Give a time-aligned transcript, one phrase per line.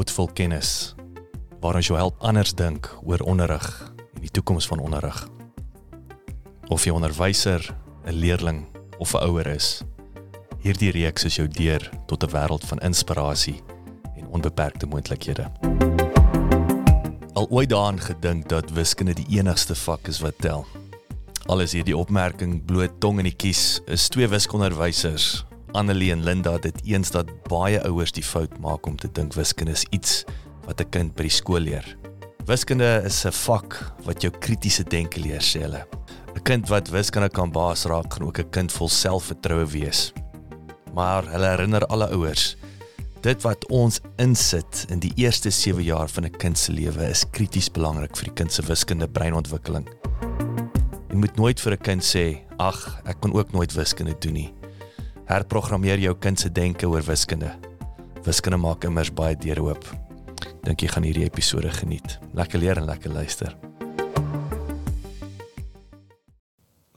[0.00, 0.94] pot vol kennis
[1.60, 3.66] waar ons jou help anders dink oor onderrig
[4.14, 5.18] en die toekoms van onderrig.
[6.72, 7.60] Of jy onderwyser,
[8.06, 8.64] 'n leerling
[8.98, 9.84] of 'n ouer is,
[10.64, 13.60] hierdie reeks is jou deur tot 'n wêreld van inspirasie
[14.16, 15.50] en onbeperkte moontlikhede.
[17.34, 20.66] Al ooit daaraan gedink dat wiskunde die enigste vak is wat tel.
[21.46, 26.80] Alles hierdie opmerking bloot tong in die kies is twee wiskundeonderwysers Annelie en Linda dit
[26.84, 30.24] eens dat baie ouers die fout maak om te dink wiskunde is iets
[30.66, 31.96] wat 'n kind by die skool leer.
[32.46, 35.86] Wiskunde is 'n vak wat jou kritiese denke leer, sê hulle.
[36.34, 40.12] 'n Kind wat wiskunde kan baas raak, gaan ook 'n kind vol selfvertroue wees.
[40.94, 42.56] Maar hulle herinner alle ouers
[43.20, 47.24] Dit wat ons insit in die eerste 7 jaar van 'n kind se lewe is
[47.30, 49.86] krities belangrik vir die kind se wiskunde breinontwikkeling.
[51.10, 54.59] Jy moet nooit vir 'n kind sê, "Ag, ek kon ook nooit wiskunde doen nie."
[55.30, 57.52] Herprogrammeer jou kind se denke oor wiskunde.
[58.26, 59.84] Wiskunde maak immers baie deure oop.
[60.64, 62.16] Dink jy gaan hierdie episode geniet.
[62.34, 63.54] Lekker leer en lekker luister.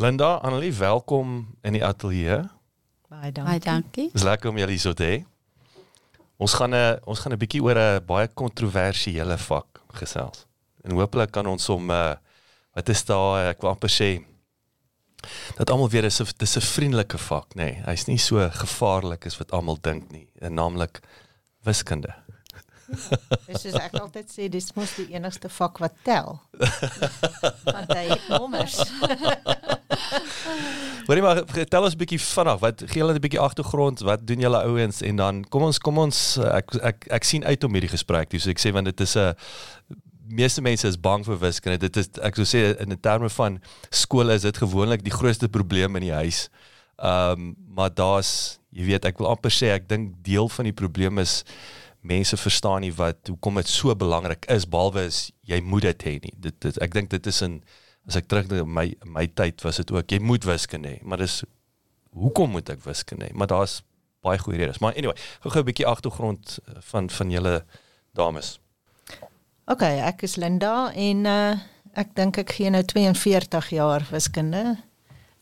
[0.01, 2.39] Linda, Annelie, welkom in die ateljee.
[3.05, 3.45] Baie dankie.
[3.51, 4.07] Baie dankie.
[4.17, 5.21] Dis lekker om julle hier so te hê.
[6.41, 10.47] Ons gaan 'n ons gaan 'n bietjie oor 'n baie kontroversiële vak gesels.
[10.81, 12.15] En hooplik kan ons hom uh
[12.73, 14.25] wat is daar ek wil amper sê
[15.57, 17.63] dat almal weet dis 'n dis 'n vriendelike vak, nê.
[17.63, 21.01] Nee, Hy's nie so gevaarlik as wat almal dink nie, en naamlik
[21.63, 22.13] wiskunde.
[23.47, 26.35] Dis soos ek altyd sê, dis mos die enigste vak wat tel.
[27.63, 28.77] Want hy het nommers.
[31.07, 34.39] Hoorie maar vertel ons 'n bietjie vinnig, wat gee julle 'n bietjie agtergrond, wat doen
[34.39, 37.95] julle ouens en dan kom ons kom ons ek ek ek sien uit om hierdie
[37.95, 39.35] gesprek toe, so ek sê want dit is 'n
[40.27, 41.77] meeste mense is bang vir wiskunde.
[41.77, 45.95] Dit is ek sou sê in terme van skole is dit gewoonlik die grootste probleem
[45.99, 46.47] in die huis.
[46.97, 50.75] Ehm um, maar daar's jy weet ek wil amper sê ek dink deel van die
[50.75, 51.41] probleem is
[52.03, 56.13] mense verstaan nie wat hoekom dit so belangrik is behalwe is jy moet dit hê
[56.25, 56.33] nie.
[56.37, 57.61] Dit, dit ek dink dit is in
[58.07, 61.41] as ek terugdink my my tyd was dit ook jy moet wiskunde hê, maar dis
[62.13, 63.33] hoekom moet ek wiskunde hê?
[63.33, 63.81] Maar daar's
[64.23, 64.79] baie goeie redes.
[64.79, 66.59] Maar anyway, gou 'n bietjie agtergrond
[66.91, 67.65] van van julle
[68.13, 68.59] dames.
[69.63, 71.53] OK, ek is Linda en uh
[71.93, 74.73] ek dink ek gee nou 42 jaar wiskunde.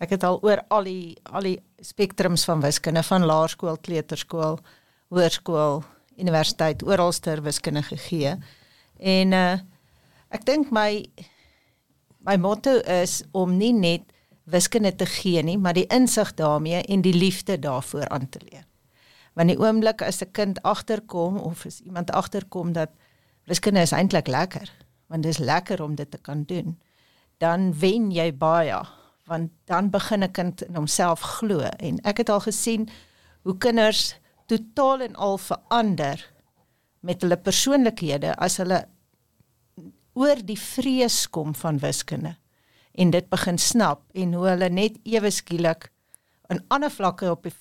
[0.03, 4.59] Ek het al oor al die al die spektrums van wiskunde van laerskool, kleuterskool,
[5.15, 5.81] hoërskool,
[6.21, 8.35] universiteit oralster wiskunde gegee.
[9.01, 9.57] En uh
[10.29, 11.01] ek dink my
[12.21, 14.05] my motto is om nie net
[14.45, 18.67] wiskunde te gee nie, maar die insig daarmee en die liefde daarvoor aan te leer.
[19.33, 22.93] Want die oomblik as 'n kind agterkom of as iemand agterkom dat
[23.45, 24.71] wiskunde is eintlik lekker,
[25.07, 26.77] want dit is lekker om dit te kan doen,
[27.37, 28.77] dan wen jy baie,
[29.27, 31.59] want dan begin 'n kind in homself glo.
[31.59, 32.89] En ek het al gesien
[33.41, 34.15] hoe kinders
[34.45, 36.33] totaal en al verander
[36.99, 38.85] met hulle persoonlikhede as hulle
[40.13, 42.35] oor die vrees kom van wiskunde.
[42.91, 45.91] En dit begin snap en hoe hulle net ewe skielik
[46.51, 47.53] in ander vlakke op die,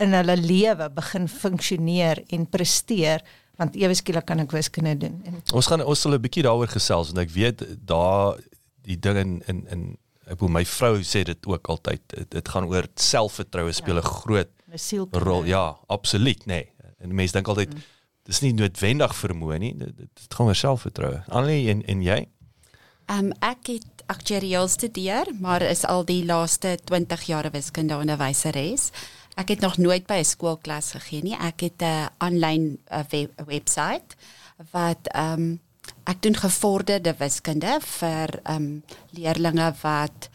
[0.00, 3.24] in hulle lewe begin funksioneer en presteer
[3.58, 5.18] want ewe skielik kan ek wiskunde doen.
[5.26, 8.38] En Ons gaan ons sal 'n bietjie daaroor gesels want ek weet daar
[8.86, 9.82] die ding in in in
[10.28, 14.50] ek wil my vrou sê dit ook altyd dit, gaan oor selfvertroue speel 'n groot
[14.72, 15.44] 'n siel rol.
[15.44, 16.70] Ja, absoluut, nee.
[16.98, 17.82] En mense dink altyd mm.
[18.28, 19.74] dis nie noodwendig vermoë nie.
[19.76, 21.22] Dit, dit, dit gaan oor selfvertroue.
[21.28, 22.26] Annelie en en jy?
[23.08, 28.90] Ehm um, ek het aktuariël studeer, maar is al die laaste 20 jaar wiskunde onderwyseres.
[29.38, 31.36] Ek het nog nooit by 'n skoolklas gegee nie.
[31.38, 32.78] Ek het 'n aanlyn
[33.10, 34.16] web, webwerf
[34.72, 35.60] wat ehm um,
[36.04, 40.28] ek doen gevorderde wiskunde vir ehm um, leerders wat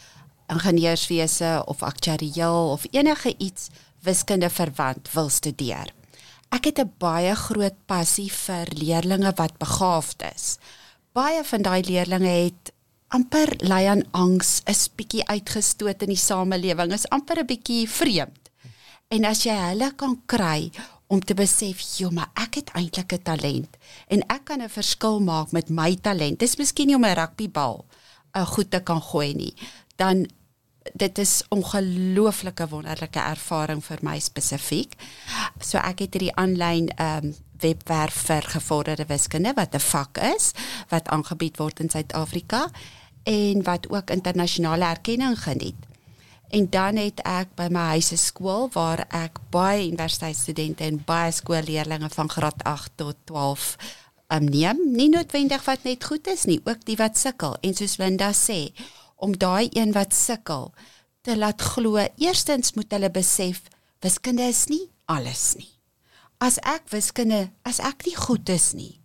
[0.47, 3.69] ingenieurswese of aktuariël of enige iets
[4.01, 5.93] wiskunde verwant wil studeer.
[6.49, 10.57] Ek het 'n baie groot passie vir leerders wat begaafd is.
[11.11, 12.71] Baie van daai leerders het
[13.07, 18.42] amper ly aan angs, is bietjie uitgestoot in die samelewing, is amper 'n bietjie vreemd.
[19.07, 20.71] En as jy hulle kan kry
[21.07, 23.77] om te besef, "Jo, maar ek het eintlik 'n talent
[24.07, 27.85] en ek kan 'n verskil maak met my talent." Dis miskien nie om 'n rugbybal
[28.33, 29.53] uh, goed te kan gooi nie.
[29.95, 30.27] Dan
[30.93, 34.95] dit is ongelooflike wonderlike ervaring vir my spesifiek.
[35.59, 40.51] So ek het hierdie aanlyn ehm um, webwerf vir gevorderde wiskunde wat 'n vak is
[40.89, 42.67] wat aangebied word in Suid-Afrika
[43.23, 45.79] en wat ook internasionale erkenning geniet.
[46.53, 52.13] En dan het ek by my huise skool waar ek baie universiteitsstudente en baie skoolleerders
[52.13, 53.63] van graad 8 tot 12
[54.29, 57.97] um, neem, nie noodwendig wat net goed is nie, ook die wat sukkel en soos
[57.97, 58.69] Linda sê,
[59.17, 60.69] om daai een wat sukkel
[61.25, 61.97] te laat glo.
[62.21, 63.63] Eerstens moet hulle besef
[64.05, 65.71] wiskunde is nie alles nie.
[66.37, 68.99] As ek wiskunde, as ek nie goed is nie,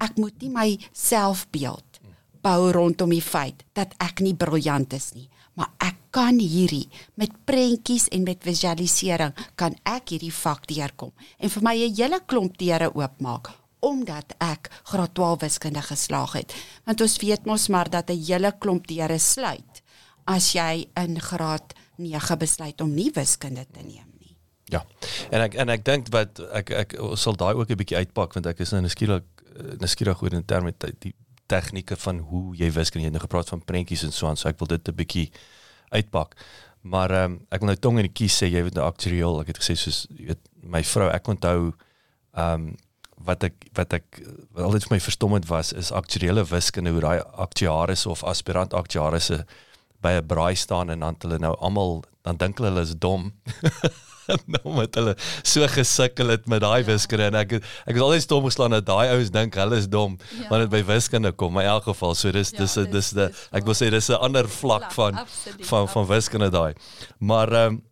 [0.00, 2.00] ek moet nie my selfbeeld
[2.40, 6.88] bou rondom die feit dat ek nie briljant is nie, maar ek kan hierdie
[7.20, 12.20] met prentjies en met visualisering kan ek hierdie vak deurkom en vir my 'n hele
[12.26, 13.52] klomp deure oopmaak
[13.86, 16.54] omdat ek graad 12 wiskunde geslaag het.
[16.84, 19.82] Want ons weet mos maar dat 'n hele klomp deure sluit
[20.24, 24.36] as jy in graad 9 besluit om nie wiskunde te neem nie.
[24.64, 24.84] Ja.
[25.30, 28.46] En ek en ek dink wat ek ek sal daai ook 'n bietjie uitpak want
[28.46, 29.22] ek is nou nuuskierig
[29.80, 31.14] nuuskierig oor in terme die
[31.46, 34.48] tegnieke van hoe jy wiskunde jy het nou gepraat van prentjies en so aan so
[34.48, 35.30] ek wil dit 'n bietjie
[35.90, 36.34] uitpak.
[36.80, 39.40] Maar ehm um, ek wil nou tong in die kies sê jy weet nou aktueel
[39.40, 41.72] ek het gesê soos jy weet my vrou ek onthou
[42.34, 42.76] ehm um,
[43.26, 44.20] wat ek wat ek
[44.52, 49.30] wat altyd vir my verstommend was is aktuele wiskunde hoe daai aktuaris of aspirant aktuaris
[50.02, 53.32] by 'n braai staan en dan hulle nou almal dan dink hulle is dom.
[54.54, 58.46] nou met hulle so gesukkel het met daai wiskunde en ek ek is altyd stom
[58.48, 60.48] geslaan dat daai ouens dink hulle is dom ja.
[60.50, 61.54] wanneer dit by wiskunde kom.
[61.56, 64.10] Maar in elk geval so dis ja, dis dis, dis die ek wil sê dis
[64.10, 66.72] 'n ander vlak van absoluut, van van wiskunde daai.
[67.18, 67.82] Maar ehm um,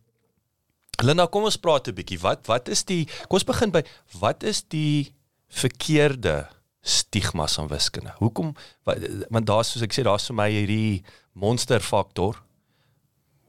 [1.03, 2.19] Linda, kom ons praat 'n bietjie.
[2.19, 3.83] Wat wat is die Kom ons begin by
[4.19, 5.13] wat is die
[5.49, 6.47] verkeerde
[6.81, 8.13] stigmas aan wiskunde?
[8.19, 8.97] Hoekom wat,
[9.29, 11.03] want daar's soos ek sê daar's vir my hierdie
[11.33, 12.39] monster faktor.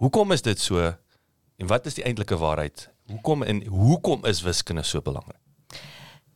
[0.02, 0.96] Hoekom is dit so?
[1.56, 2.88] En wat is die eintlike waarheid?
[3.06, 5.40] Hoekom en hoekom is wiskunde so belangrik?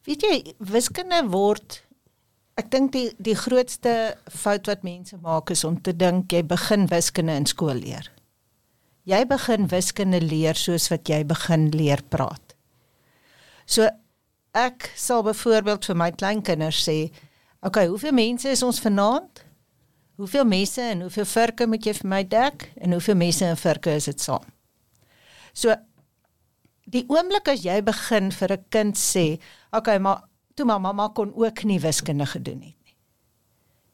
[0.08, 1.82] Weet jy, wiskunde word
[2.60, 3.92] ek dink die die grootste
[4.28, 8.08] fout wat mense maak is om te dink jy begin wiskunde in skool leer.
[9.08, 12.56] Jy begin wiskunde leer soos wat jy begin leer praat.
[13.66, 13.88] So
[14.56, 17.10] ek sal byvoorbeeld vir my kleinkinders sê,
[17.60, 19.44] "Oké, okay, hoeveel mense is ons vanaand?
[20.16, 23.90] Hoeveel messe en hoeveel virke moet jy vir my dek en hoeveel messe en virke
[23.90, 24.44] is dit saam?"
[25.52, 25.74] So
[26.90, 29.38] die oomblik as jy begin vir 'n kind sê,
[29.72, 30.22] "Oké, okay, maar
[30.54, 32.96] toe maar mamma kon ook nie wiskunde gedoen het nie."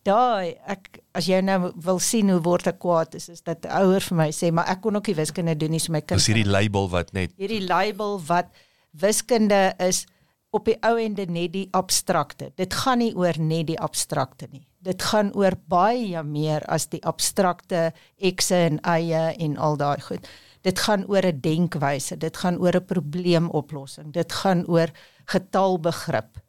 [0.02, 4.00] Daai ek as jy nou wil sien hoe word ek kwaad is, is dat ouer
[4.00, 6.26] vir my sê, "Maar ek kon ook nie wiskunde doen nie, so my kind." Dis
[6.26, 8.46] hierdie label wat net hierdie label wat
[8.92, 10.06] wiskunde is
[10.50, 12.52] op die ou ende net die abstrakte.
[12.54, 14.66] Dit gaan nie oor net die abstrakte nie.
[14.80, 20.26] Dit gaan oor baie meer as die abstrakte x'e en y'e en al daai goed
[20.66, 24.90] dit gaan oor 'n denkwyse, dit gaan oor 'n probleemoplossing, dit gaan oor
[25.24, 26.42] getalbegrip.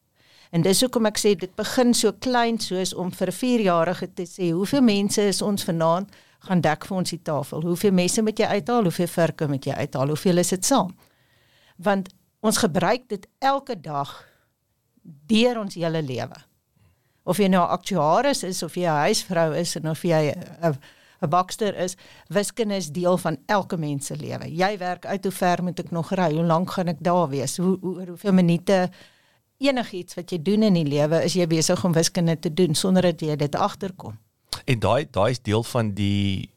[0.51, 4.25] En dis hoekom ek sê dit begin so klein soos om vir 'n 4-jarige te
[4.25, 6.09] sê hoeveel mense is ons vanaand
[6.39, 7.61] gaan dek vir ons die tafel.
[7.61, 8.83] Hoeveel messe moet jy uithaal?
[8.83, 10.07] Hoeveel virke moet jy uithaal?
[10.07, 10.95] Hoeveel is dit saam?
[11.75, 12.09] Want
[12.39, 14.25] ons gebruik dit elke dag
[15.27, 16.37] deur ons hele lewe.
[17.23, 20.77] Of jy nou 'n aktuaris is of jy 'n huisvrou is en of jy 'n
[21.21, 21.95] 'n bakster is,
[22.27, 24.55] wiskunde is deel van elke mens se lewe.
[24.55, 26.33] Jy werk uit hoe ver moet ek nog ry?
[26.33, 27.57] Hoe lank gaan ek daar wees?
[27.57, 28.89] Hoe hoe hoeveel minute
[29.57, 33.09] enigiets wat jy doen in die lewe is jy besig om wiskunde te doen sonder
[33.09, 34.17] dat jy dit agterkom.
[34.65, 36.49] En daai daai is deel van die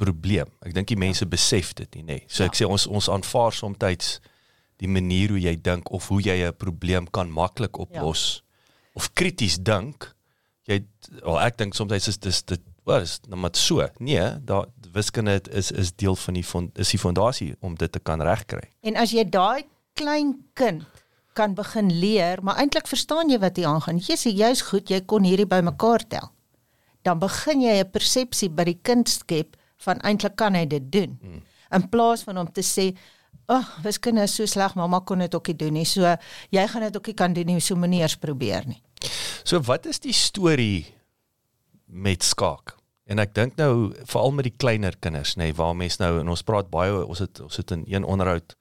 [0.00, 0.48] probleem.
[0.64, 1.30] Ek dink die mense ja.
[1.30, 2.18] besef dit nie, nê.
[2.22, 2.26] Nee.
[2.26, 2.50] So ja.
[2.50, 3.78] ek sê ons ons aanvaar soms
[4.80, 8.72] die manier hoe jy dink of hoe jy 'n probleem kan maklik oplos ja.
[8.94, 10.14] of krities dink.
[10.64, 10.84] Jy
[11.22, 13.86] wel ek dink soms is dit dit was nou maar so.
[13.98, 17.98] Nee, daar wiskunde is is deel van die fond, is die fondasie om dit te
[17.98, 18.66] kan regkry.
[18.80, 19.66] En as jy daai
[19.98, 20.86] klein kind
[21.38, 24.00] kan begin leer, maar eintlik verstaan jy wat hier aangaan.
[24.02, 26.32] Jy sê jy's goed, jy kon hierdie bymekaar tel.
[27.06, 29.56] Dan begin jy 'n persepsie by die kind skep
[29.86, 31.18] van eintlik kan hy dit doen.
[31.20, 31.42] Hmm.
[31.70, 32.96] In plaas van om te sê,
[33.46, 36.16] "Ag, oh, wiskunde is so sleg, mamma kon dit ook nie doen nie." So
[36.50, 38.82] jy gaan dit ook nie kan doen nie, so meneers probeer nie.
[39.44, 40.94] So wat is die storie
[41.86, 42.79] met skaak.
[43.10, 46.30] En ek dink nou veral met die kleiner kinders nê nee, waar mense nou en
[46.30, 48.54] ons praat baie ons het ons het in een onderhoud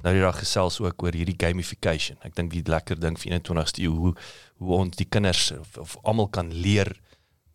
[0.00, 2.16] nou die dag gesels ook oor hierdie gamification.
[2.24, 4.14] Ek dink die lekker ding vir 21ste eeu hoe
[4.60, 6.94] hoe ons die kinders of, of almal kan leer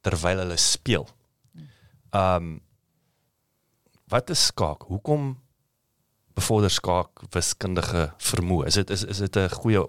[0.05, 1.09] terwyl hulle speel.
[2.13, 2.59] Um
[4.13, 4.85] wat is skaak?
[4.85, 5.33] Hoekom
[6.37, 8.69] bevorder skaak wiskundige vermoë?
[8.69, 9.81] Is dit is is dit 'n goeie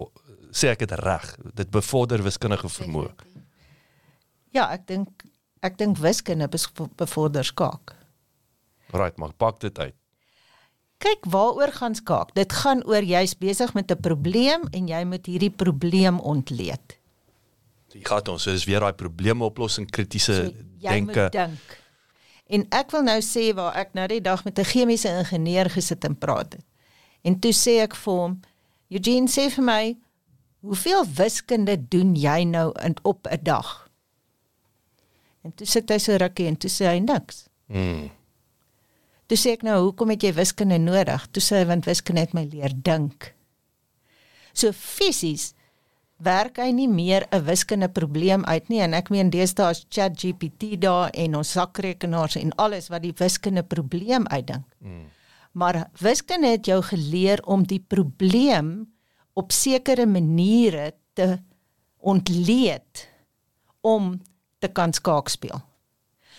[0.49, 1.35] sê ek dit reg?
[1.53, 3.13] Dit bevorder wiskundige vermoë.
[4.49, 5.23] Ja, ek dink
[5.59, 6.49] ek dink wiskunde
[6.95, 7.95] bevorder skaak.
[8.93, 9.95] Right, maar pak dit uit.
[10.97, 12.33] Kyk, waaroor gaan skaak?
[12.33, 16.97] Dit gaan oor jy's besig met 'n probleem en jy moet hierdie probleem ontleed.
[17.93, 21.29] Jy gaan ons, is weer daai probleemoplossing kritiese so, denke.
[21.31, 21.77] Dink.
[22.47, 26.03] En ek wil nou sê waar ek nou die dag met 'n chemiese ingenieur gesit
[26.03, 26.65] en praat het.
[27.21, 28.39] En toe sê ek vir hom,
[28.89, 29.97] Eugene sê vir my,
[30.59, 33.86] hoeveel wiskunde doen jy nou in op 'n dag?
[35.47, 37.45] En toe sit hy so rukkie en toe sê hy niks.
[37.71, 38.07] Mm.
[39.27, 41.27] Toe sê ek nou, hoekom het jy wiskunde nodig?
[41.31, 43.31] Toe sê hy want wiskunde het my leer dink.
[44.57, 45.53] So fisies
[46.23, 50.79] werk hy nie meer 'n wiskundige probleem uit nie en ek meen deesdae is ChatGPT
[50.81, 54.65] daar en ons sakrekenaars en alles wat die wiskundige probleem uitdink.
[54.79, 55.05] Mm.
[55.53, 58.87] Maar wiskunde het jou geleer om die probleem
[59.33, 61.37] op sekere maniere te
[61.97, 63.09] ontleed
[63.81, 64.21] om
[64.59, 65.61] te kan skaak speel.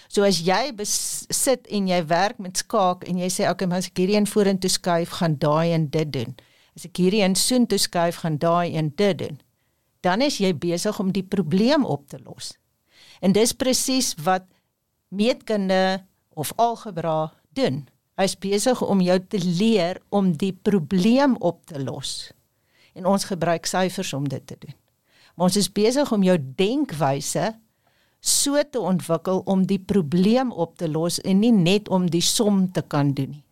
[0.09, 3.91] So as jy sit en jy werk met skaak en jy sê okay, maar as
[3.91, 6.33] ek hierdie een vorentoe skuif, gaan daai en dit doen.
[6.79, 9.37] As ek hierdie een soontoe skuif, gaan daai en dit doen.
[10.07, 12.55] Dan is jy besig om die probleem op te los.
[13.21, 14.47] En dis presies wat
[15.11, 16.07] meetkunde
[16.39, 17.89] of algebra doen.
[18.19, 22.31] Hy's besig om jou te leer om die probleem op te los.
[22.95, 24.75] En ons gebruik syfers om dit te doen.
[25.35, 27.53] Maar ons is besig om jou denkwyse
[28.21, 32.67] so te ontwikkel om die probleem op te los en nie net om die som
[32.73, 33.45] te kan doen nie.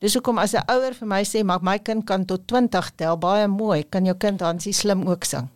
[0.00, 3.16] Dis hoekom as 'n ouer vir my sê maar my kind kan tot 20 tel,
[3.16, 5.48] baie mooi, kan jou kind Hansie slim ook sing.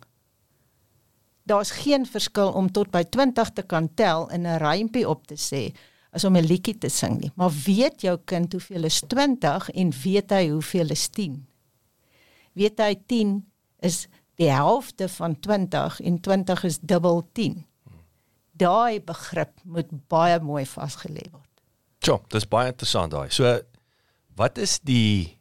[1.43, 5.35] Daar's geen verskil om tot by 20 te kan tel in 'n rympie op te
[5.35, 5.73] sê
[6.11, 7.31] as om 'n liedjie te sing nie.
[7.35, 11.47] Maar weet jou kind hoeveel is 20 en weet hy hoeveel is 10?
[12.53, 13.45] Weet hy 10
[13.79, 17.65] is die helfte van 20 en 20 is dubbel 10
[18.59, 21.51] daai begrip moet baie mooi vasgelê word.
[22.05, 23.29] Ja, dis baie interessant daai.
[23.33, 23.49] So
[24.39, 25.35] wat is die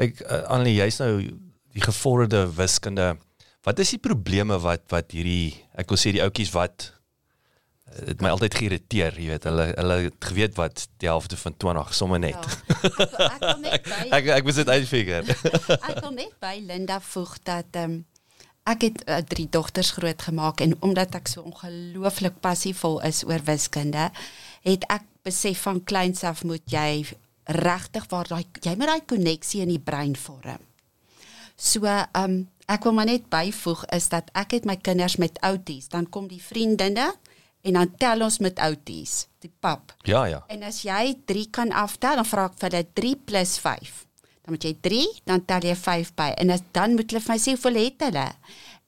[0.00, 1.12] ek uh, Annelie, jy's nou
[1.74, 3.14] die gevorderde wiskunde.
[3.66, 6.90] Wat is die probleme wat wat hierdie ek wil sê die ouetjies wat
[7.90, 11.56] dit uh, my altyd geïrriteer, jy weet, hulle hulle het geweet wat die helfte van
[11.64, 12.38] 20 somme net.
[12.38, 12.58] Ja.
[13.30, 15.36] Ek ek, net by, ek ek was dit uitfigure.
[15.76, 17.98] ek wil net by Linda voeg dat ehm um,
[18.70, 24.10] ek het uh, drie dogters grootgemaak en omdat ek so ongelooflik passievol is oor wiskunde,
[24.66, 27.04] het ek besef van kleins af moet jy
[27.50, 30.62] regtig waar daai jy moet daai koneksie in die brein vorm.
[31.56, 35.40] So, ehm um, ek wil maar net byvoeg is dat ek het my kinders met
[35.42, 37.08] outies, dan kom die vriendinne
[37.66, 39.90] en dan tel ons met outies, die pap.
[40.06, 40.44] Ja, ja.
[40.48, 44.06] En as jy 3 kan aftel, dan vra ek vir hulle 3 + 5
[44.50, 47.34] dan moet jy 3, dan tel jy 5 by en as, dan moet hulle vir
[47.34, 48.26] my sê hoeveel het hulle.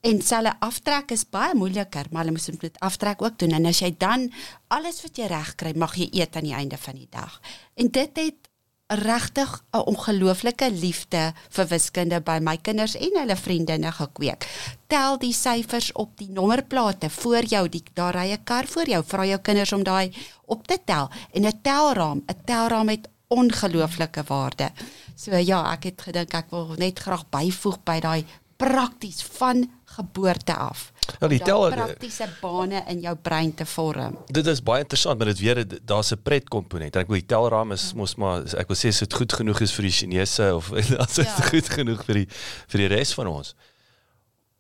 [0.02, 3.82] En hulle aftrek is baie moeiliker, maar hulle moet dit aftrek ook doen en as
[3.84, 4.30] jy dan
[4.74, 7.38] alles wat jy reg kry, mag jy eet aan die einde van die dag.
[7.78, 8.48] En dit het
[8.92, 14.44] regtig 'n ongelooflike liefde vir wiskunde by my kinders en hulle vriendinne gekweek.
[14.86, 19.04] Tel die syfers op die nommerplate voor jou, die daar ry 'n kar voor jou,
[19.06, 20.12] vra jou kinders om daai
[20.44, 24.70] op te tel en 'n telraam, 'n telraam het ongelooflike waarde.
[25.16, 28.24] So ja, ek het gedink ek wil net graag byvoeg by daai
[28.62, 30.92] prakties van geboorte af.
[31.20, 34.16] Ja, die tel praktiese bane in jou brein te vorm.
[34.32, 36.96] Dit is baie interessant, maar dit weer daar's 'n pret komponent.
[36.96, 37.96] Ek wil die telraam is ja.
[37.96, 40.72] mos maar ek wil sê as dit goed genoeg is vir die Chinese of
[41.04, 41.48] as dit ja.
[41.50, 42.28] goed genoeg vir die
[42.68, 43.54] vir die res van ons.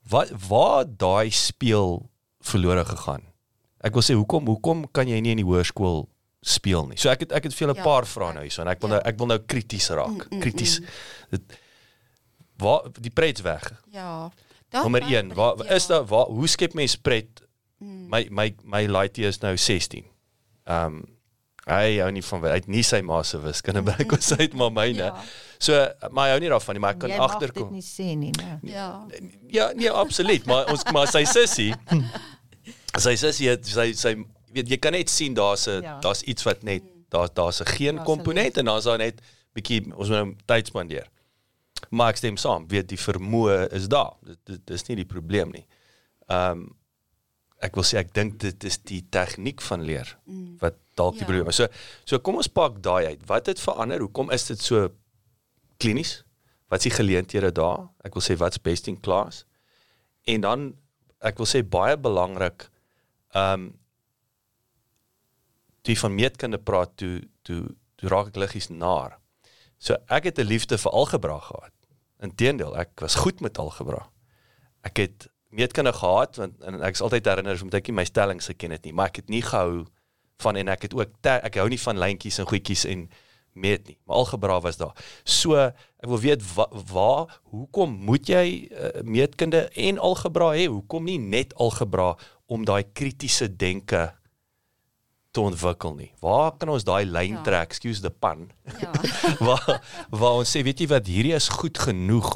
[0.08, 2.10] Wat waar daai speel
[2.40, 3.22] verlore gegaan?
[3.80, 6.08] Ek wil sê hoekom hoekom kan jy nie in die hoërskool
[6.42, 6.98] speel nie.
[6.98, 7.86] So ek het ek het vir julle 'n ja.
[7.86, 8.96] paar vrae nou hierso en ek wil ja.
[8.96, 10.26] nou ek wil nou krities raak.
[10.26, 10.80] Mm, mm, krities.
[10.80, 10.86] Mm.
[11.30, 11.58] Dit
[12.58, 13.70] waar die pret weg.
[13.90, 14.30] Ja.
[14.72, 15.74] Nommer 1, waar ja.
[15.74, 17.42] is daar waar hoe skep mens pret?
[17.78, 18.08] Mm.
[18.08, 20.04] My my my laaitie is nou 16.
[20.64, 21.02] Ehm um,
[21.62, 24.54] hy hou nie van hy het nie sy ma se wiskunde by ek was uit
[24.58, 25.12] maar myne.
[25.12, 25.24] Ja.
[25.62, 25.78] So
[26.10, 27.70] maar hy hou nie daarvan nie, maar ek kan agterkom.
[27.70, 28.74] Jy mag dit nie sê nie, nee.
[28.74, 29.06] Ja.
[29.48, 31.70] Ja, nee, absoluut, maar ons maar sy sussie.
[33.06, 34.16] sy sussie het sy sy
[34.52, 35.98] weet jy kan net sien daar's 'n ja.
[36.00, 39.20] daar's iets wat net daar daar's 'n geen komponent en dan's daar net
[39.52, 41.08] bietjie ons moet nou tyd spandeer.
[41.90, 44.14] Maar ek stem saam, weet die vermoë is daar.
[44.24, 45.66] Dit, dit is nie die probleem nie.
[46.28, 46.70] Ehm um,
[47.62, 50.56] ek wil sê ek dink dit is die tegniek van leer mm.
[50.58, 51.28] wat dalk die ja.
[51.28, 51.60] probleem is.
[51.60, 51.68] So
[52.04, 53.22] so kom ons pak daai uit.
[53.26, 54.02] Wat het verander?
[54.02, 54.88] Hoekom is dit so
[55.78, 56.24] klinies?
[56.66, 57.86] Wat is die geleenthede daar?
[58.02, 59.44] Ek wil sê wat's best in class?
[60.26, 60.72] En dan
[61.22, 62.66] ek wil sê baie belangrik
[63.36, 63.70] ehm um,
[65.82, 67.62] toe van meetkunde praat toe toe
[67.96, 69.18] toe raak ek liggies naar.
[69.78, 71.74] So ek het 'n liefde vir algebra gehad.
[72.20, 74.10] Inteendeel, ek was goed met algebra.
[74.82, 78.46] Ek het meetkunde gehad want en ek is altyd herinner moet ek nie my stellings
[78.46, 79.86] geken het nie, maar ek het nie gehou
[80.42, 83.10] van en ek het ook te, ek hou nie van lyntjies en goedjies en
[83.52, 83.98] meet nie.
[84.06, 84.94] Maar algebra was daar.
[85.24, 90.66] So ek wil weet waar wa, hoekom moet jy uh, meetkunde en algebra hê?
[90.66, 94.10] Hoekom nie net algebra om daai kritiese denke
[95.32, 96.10] te ontwikkel nie.
[96.20, 97.42] Waar kan ons daai lyn ja.
[97.46, 97.70] trek?
[97.72, 98.50] Excuse the pun.
[98.80, 98.92] Ja.
[99.46, 99.78] waar
[100.12, 102.30] waar ons sê, weet jy wat, hierdie is goed genoeg.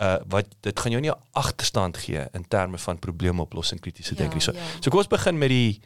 [0.00, 4.40] Uh wat dit gaan jou nie agterstand gee in terme van probleemoplossing kritiese ja, denke.
[4.40, 4.66] So, ja.
[4.80, 5.80] so kom ons begin met die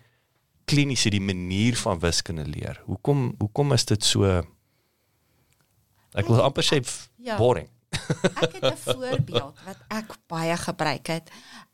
[0.70, 2.78] kliniese die manier van wiskunde leer.
[2.86, 4.28] Hoekom hoekom is dit so
[6.12, 6.78] ek wil amper sê
[7.18, 7.38] ja.
[7.40, 7.66] boring.
[7.92, 11.32] Ek het 'n voorbeeld wat ek baie gebruik het.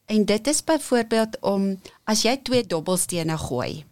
[0.09, 1.77] En dit is byvoorbeeld om
[2.09, 3.85] as jy twee dobbelstene gooi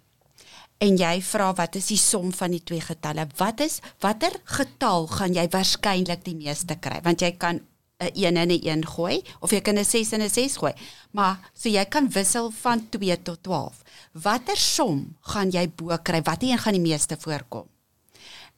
[0.78, 3.26] en jy vra wat is die som van die twee getalle?
[3.38, 7.00] Wat is watter getal gaan jy waarskynlik die meeste kry?
[7.04, 7.61] Want jy kan
[7.99, 10.73] 'n 1 en 'n 1 gooi of jy kan 'n 6 en 'n 6 gooi.
[11.12, 13.83] Maar so jy kan wissel van 2 tot 12.
[14.12, 16.23] Watter som gaan jy bo kry?
[16.23, 17.66] Watter een gaan die meeste voorkom?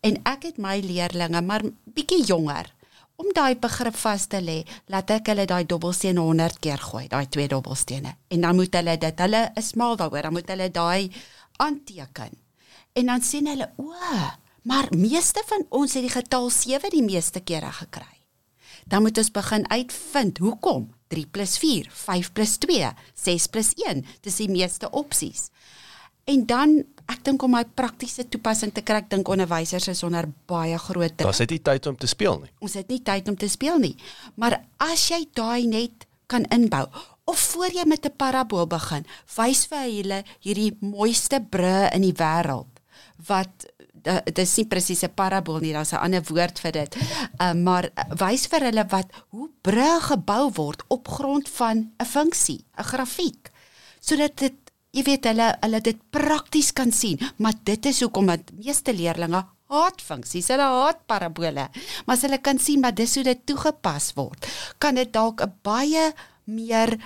[0.01, 2.75] En ek het my leerdlinge maar bietjie jonger
[3.19, 7.27] om daai begrip vas te lê, laat ek hulle daai dobbelsteen 100 keer gooi, daai
[7.27, 8.15] twee dobbelstene.
[8.31, 11.11] En dan moet hulle dit, hulle is mal daaroor, dan moet hulle daai
[11.59, 12.39] aanteken.
[12.93, 13.93] En dan sien hulle, o,
[14.63, 18.19] maar meeste van ons het die getal 7 die meeste kere gekry
[18.89, 24.05] dan moet ons begin uitvind hoekom 3 + 4, 5 + 2, 6 + 1,
[24.21, 25.51] dis die meeste opsies.
[26.25, 30.29] En dan ek dink om my praktiese toepassing te kry, ek dink onderwysers is onder
[30.47, 31.25] baie groot druk.
[31.25, 32.51] Daar's net nie tyd om te speel nie.
[32.61, 33.97] Ons het nie tyd om te speel nie.
[34.37, 36.85] Maar as jy daai net kan inbou
[37.29, 39.05] of voor jy met 'n parabool begin,
[39.37, 42.73] wys vir hulle hierdie mooiste brûe in die wêreld
[43.27, 43.67] wat
[44.09, 46.97] dit is nie presies 'n parabool nie, daar's 'n ander woord vir dit.
[47.41, 52.65] Uh, maar wys vir hulle wat hoe brûe gebou word op grond van 'n funksie,
[52.79, 53.51] 'n grafiek.
[54.01, 54.55] Sodat dit
[54.91, 59.45] jy weet hulle hulle dit prakties kan sien, maar dit is hoekom dat meeste leerders
[59.69, 61.69] haat funksies, hulle haat parabole.
[62.07, 64.47] Maar as hulle kan sien maar dis hoe dit toegepas word,
[64.79, 66.13] kan dit dalk 'n baie
[66.45, 66.97] meer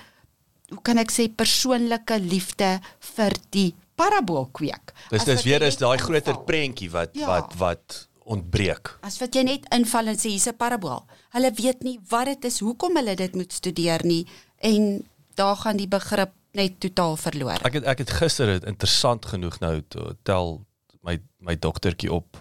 [0.73, 2.81] hoe kan ek sê persoonlike liefde
[3.15, 4.95] vir die parabool kweek.
[5.13, 7.29] Dis dis weer is daai groter prentjie wat ja.
[7.29, 7.99] wat wat
[8.33, 8.95] ontbreek.
[9.07, 11.03] As wat jy net inval en sê hier's 'n parabool.
[11.35, 14.27] Hulle weet nie wat dit is, hoekom hulle dit moet studeer nie
[14.63, 15.03] en
[15.35, 17.61] daar gaan die begrip net totaal verloor.
[17.65, 19.83] Ek het ek het gister dit interessant genoeg nou
[20.23, 20.63] tel
[21.03, 22.37] my my dogtertjie op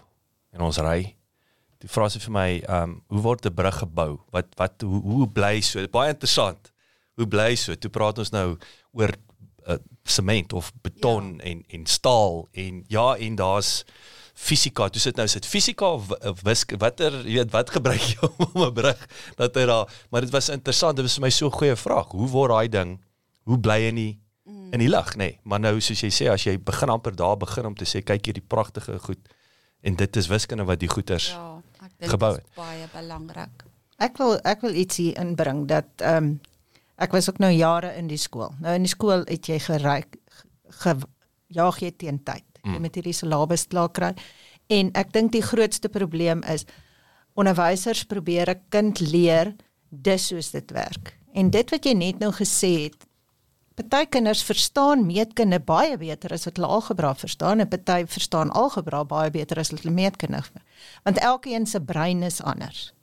[0.53, 1.15] en ons ry.
[1.81, 4.19] Die vra sy vir my, ehm, um, hoe word 'n brug gebou?
[4.31, 5.87] Wat wat hoe, hoe bly so?
[5.87, 6.71] Baie interessant.
[7.19, 7.75] Hoe bly so?
[7.75, 8.57] Toe praat ons nou
[8.91, 9.13] oor
[9.67, 11.43] uh, sement of beton ja.
[11.51, 13.83] en en staal en ja en daar's
[14.33, 14.89] fisika.
[14.89, 18.73] Toe sit nou sit fisika of wiskunde watter jy weet wat gebruik jy om 'n
[18.73, 20.95] brug dat hy daar maar dit was interessant.
[20.95, 22.11] Dit was vir my so 'n goeie vraag.
[22.11, 22.99] Hoe word daai ding
[23.43, 24.13] hoe bly in die
[24.71, 25.17] in die lug nê?
[25.17, 28.01] Nee, maar nou soos jy sê as jy begin amper daar begin om te sê
[28.03, 29.19] kyk hierdie pragtige goed
[29.81, 31.61] en dit is wiskunde wat die goeters ja,
[32.13, 32.45] gebou het.
[32.55, 33.65] Baie belangrik.
[34.01, 36.39] Ek wil ek wil ietsie inbring dat ehm um,
[37.01, 38.53] Ek was ook nou jare in die skool.
[38.61, 40.19] Nou in die skool het jy geryk
[40.83, 40.95] ge,
[41.47, 42.45] jaag jy teen tyd.
[42.61, 42.81] Jy mm.
[42.85, 44.13] moet hierdie syllabus klaar kry.
[44.71, 46.67] En ek dink die grootste probleem is
[47.33, 49.55] onderwysers probeer 'n kind leer
[49.89, 51.17] dis soos dit werk.
[51.33, 53.07] En dit wat jy net nou gesê het,
[53.75, 59.03] party kinders verstaan meetkunde baie beter as wat hulle algebra verstaan en party verstaan algebra
[59.03, 60.43] baie beter as hulle meetkunde.
[61.03, 62.93] Want elkeen se brein is anders.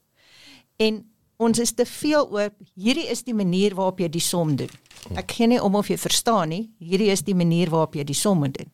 [0.77, 1.05] En
[1.39, 4.71] ons is te veel oop hierdie is die manier waarop jy die som doen.
[5.17, 8.19] Ek gee nie om of jy verstaan nie, hierdie is die manier waarop jy die
[8.19, 8.71] som moet doen.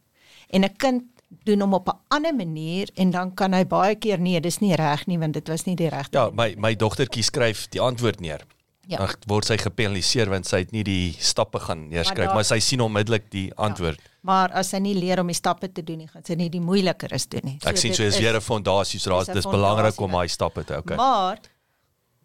[0.51, 1.03] En 'n kind
[1.45, 4.75] doen hom op 'n ander manier en dan kan hy baie keer nee, dis nie
[4.75, 6.19] reg nie want dit was nie die regte.
[6.19, 8.41] Ja, my my dogtertjie skryf die antwoord neer.
[8.87, 8.99] Ja.
[8.99, 12.59] Dan word sy gepenaliseer want sy het nie die stappe gaan neerskryf, maar, maar sy
[12.61, 13.55] sien onmiddellik die ja.
[13.57, 14.01] antwoord.
[14.01, 14.11] Ja.
[14.21, 16.61] Maar as sy nie leer om die stappe te doen nie, gaan sy nie die
[16.61, 17.59] moeiliker is doen nie.
[17.63, 20.65] So ek sien so is weer 'n fondasie, so dit is belangrik om daai stappe
[20.65, 20.97] te okay.
[20.97, 21.39] Maar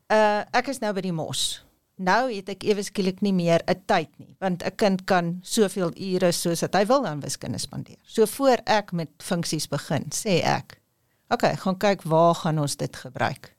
[0.10, 1.62] Uh ek is nou by die mos.
[2.00, 5.92] Nou het ek ewe skielik nie meer 'n tyd nie, want 'n kind kan soveel
[5.96, 8.00] ure soos wat hy wil aan wiskunde spandeer.
[8.04, 10.82] So voor ek met funksies begin, sê ek,
[11.30, 13.56] "Oké, okay, gaan kyk waar gaan ons dit gebruik."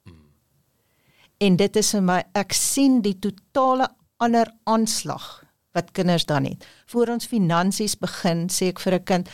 [1.39, 6.67] En dit is vir my ek sien die totale ander aanslag wat kinders dan het.
[6.87, 9.29] Voor ons finansies begin, sê ek vir 'n kind,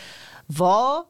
[0.47, 1.05] "Waar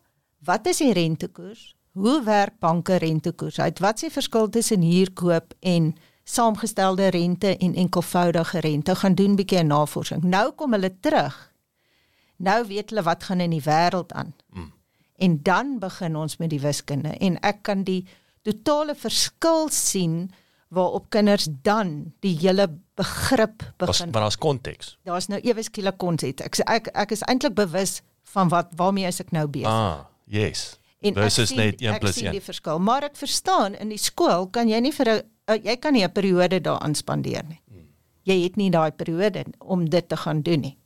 [0.44, 1.75] wat is die rentekoers?
[1.96, 3.78] Hoe werk banke rentekoers uit?
[3.80, 5.94] Wat is die verskil tussen huurkoop en
[6.28, 8.94] saamgestelde rente en enkelvoudige rente?
[8.94, 10.22] Gaan doen 'n bietjie navorsing.
[10.22, 11.52] Nou kom hulle terug.
[12.36, 14.34] Nou weet hulle wat gaan in die wêreld aan.
[14.52, 14.72] Mm.
[15.16, 18.06] En dan begin ons met die wiskunde en ek kan die
[18.42, 20.30] totale verskil sien
[20.68, 24.10] waarop kinders dan die hele begrip begin.
[24.10, 24.98] Maar daar's konteks.
[25.02, 26.58] Daar's nou ewe skielik konteks.
[26.58, 29.70] Ek ek ek is eintlik bewus van wat waarmee is ek nou besig.
[29.70, 30.78] Ah, yes.
[31.06, 32.16] En versus sien, net 1 plus 1.
[32.16, 35.22] Ek sien die verskil, maar ek verstaan in die skool kan jy nie vir 'n
[35.48, 37.60] uh, jy kan nie 'n periode daaraan spandeer nie.
[38.26, 40.78] Jy het nie daai periode om dit te gaan doen nie.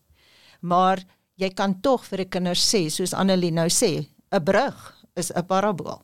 [0.61, 1.01] Maar
[1.37, 5.47] jy kan tog vir 'n kinders sê soos Annelie nou sê, 'n brug is 'n
[5.47, 6.03] parabool.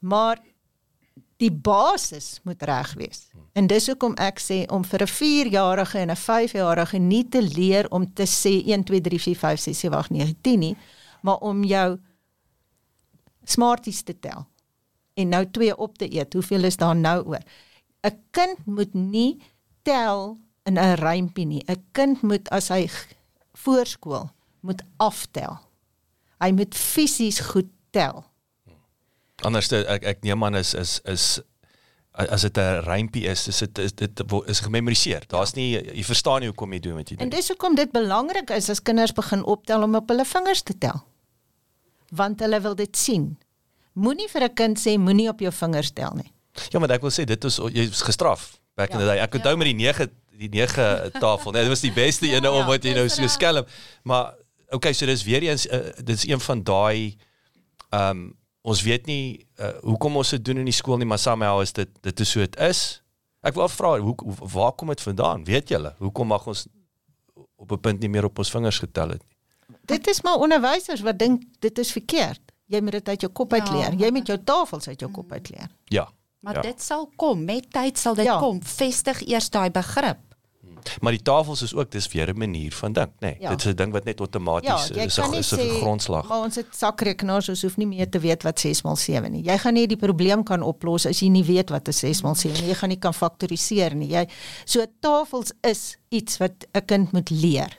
[0.00, 0.38] Maar
[1.38, 3.28] die basis moet reg wees.
[3.52, 7.86] En dis hoekom ek sê om vir 'n 4-jarige en 'n 5-jarige nie te leer
[7.90, 10.76] om te sê 1 2 3 4 5 6 7 8 9 10 nie,
[11.22, 11.98] maar om jou
[13.48, 14.46] smarties te tel
[15.18, 16.32] en nou twee op te eet.
[16.32, 17.42] Hoeveel is daar nou oor?
[18.06, 19.42] 'n kind moet nie
[19.82, 21.62] tel in 'n rympie nie.
[21.66, 22.88] 'n Kind moet as hy
[23.52, 24.30] voorskool
[24.60, 25.58] moet aftel.
[26.38, 28.24] Hy moet fisies goed tel.
[29.42, 31.40] Anders ek ek neem aan is is is
[32.12, 35.22] as dit 'n rympie is, is dit is dit is gememoriseer.
[35.26, 37.38] Daar's nie jy verstaan nie hoekom jy doen wat jy En doen.
[37.38, 41.02] dis hoekom dit belangrik is as kinders begin optel om op hulle vingers te tel.
[42.10, 43.38] Want hulle wil dit sien.
[43.92, 46.32] Moenie vir 'n kind sê moenie op jou vingers tel nie.
[46.70, 49.10] Ja, maar ek wil sê dit is jy's gestraf back in the Ja.
[49.14, 49.18] day.
[49.22, 51.52] Ek onthou met die 9 die 9 tafel.
[51.52, 53.64] Nee, dit was die beste Ja, ene om ja, wat jy nou so skelm.
[54.04, 54.34] Maar
[54.70, 57.16] okay, so dis weer eens uh, dis een van daai
[57.90, 61.18] ehm um, ons weet nie uh, hoekom ons dit doen in die skool nie, maar
[61.18, 63.02] somehow is dit dit is so dit is.
[63.42, 65.44] Ek wil vra hoe, hoe waar kom dit vandaan?
[65.44, 65.94] Weet julle?
[65.98, 66.66] Hoekom mag ons
[67.56, 69.36] op 'n punt nie meer op ons vingers getel het nie?
[69.88, 72.40] Dit is maar onderwysers wat dink dit is verkeerd.
[72.68, 73.94] Jy moet dit uit jou kop Ja, leer.
[73.96, 75.68] Jy moet jou tafels uit jou kop uit leer.
[75.84, 76.08] Ja.
[76.40, 76.60] Maar ja.
[76.60, 78.38] dit sal kom, met tyd sal dit Ja.
[78.38, 78.62] kom.
[78.62, 80.18] Vestig eers daai begrip.
[81.00, 83.18] Maar die tafels is ook dis weer 'n manier van dink, nê.
[83.20, 83.50] Nee, Ja.
[83.50, 86.28] Dit is 'n ding wat net Ja, outomaties jy is 'n nie is 'n grondslag.
[86.28, 89.42] maar ons het sakrekenaars, ons hoef nie meer te weet wat 6 x 7 nie.
[89.44, 92.40] Jy gaan nie die probleem kan oplos as jy nie weet wat 'n 6 x
[92.40, 92.68] 7 nie.
[92.68, 94.08] Jy gaan nie kan faktoriseer nie.
[94.08, 94.28] Jy
[94.64, 97.76] so tafels is iets wat 'n kind moet leer.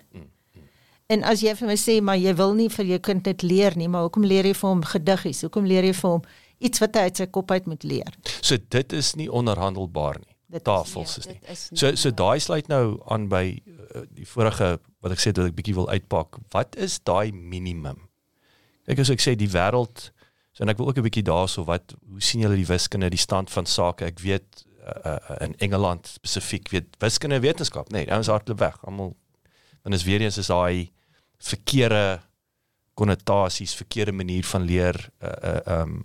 [1.10, 3.74] En as jy vir my sê maar jy wil nie vir jou kind dit leer
[3.80, 5.40] nie, maar hoekom leer jy vir hom gediggies?
[5.42, 6.26] Hoekom leer jy vir hom
[6.62, 8.18] iets wat hy uit sy kop uit moet leer?
[8.46, 10.36] So dit is nie onderhandelbaar nie.
[10.50, 11.42] Dit is- Tafels is nee, nie.
[11.48, 14.70] dit is nie So so daai sluit nou aan by uh, die vorige
[15.02, 16.38] wat ek sê dat ek bietjie wil uitpak.
[16.54, 18.06] Wat is daai minimum?
[18.86, 20.12] Kyk as ek sê die wêreld
[20.54, 23.18] so en ek wil ook 'n bietjie daarso wat hoe sien julle die wiskunde die
[23.22, 24.06] stand van sake?
[24.06, 28.78] Ek weet uh, uh, in Engeland spesifiek weet wiskunde en wetenskap, nee, ouens hardloop weg.
[28.86, 29.16] Almal
[29.84, 30.92] dan is weer eens is daai
[31.40, 32.20] verkeerde
[33.00, 36.00] konnotasies, verkeerde manier van leer uh uh um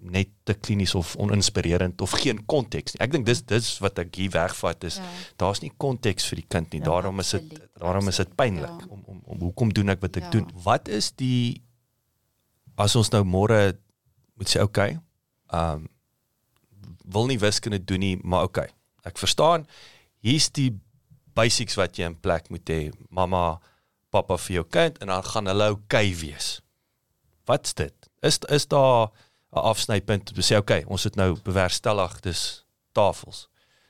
[0.00, 3.02] net te klinies of oninspirerend of geen konteks nie.
[3.04, 5.04] Ek dink dis dis wat ek hier wegvat is Ja.
[5.36, 6.80] daar's nie konteks vir die kind nie.
[6.80, 8.86] Ja, daarom is dit daarom is dit absoluut, pynlik ja.
[8.88, 10.30] om om om hoekom doen ek wat ek Ja.
[10.30, 10.48] doen?
[10.64, 11.60] Wat is die
[12.78, 13.76] as ons nou môre
[14.36, 14.98] moet sê okay,
[15.52, 15.86] um,
[17.04, 18.68] wil nie wiskunde doen nie, maar okay.
[19.04, 19.66] Ek verstaan.
[20.24, 20.70] Hier's die
[21.34, 22.90] basics wat jy in plek moet hê.
[23.10, 23.60] Mamma,
[24.10, 26.60] pappa vir jou kind en dan gaan hulle okay wees.
[27.48, 27.94] Wat's dit?
[28.22, 29.10] Is is daar
[29.50, 33.48] 'n afsnypunt om te sê okay, ons het nou bewerkstellig dis tafels.